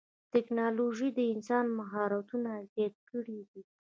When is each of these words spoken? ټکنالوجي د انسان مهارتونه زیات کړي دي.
ټکنالوجي 0.33 1.09
د 1.17 1.19
انسان 1.33 1.65
مهارتونه 1.79 2.51
زیات 2.73 2.95
کړي 3.09 3.39
دي. 3.49 3.61